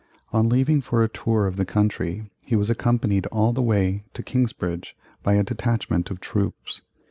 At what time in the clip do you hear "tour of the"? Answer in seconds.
1.07-1.63